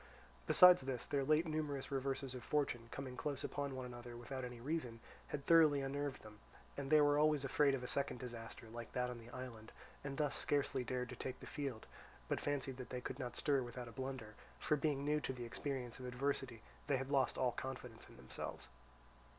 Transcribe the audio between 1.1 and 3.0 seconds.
late numerous reverses of fortune,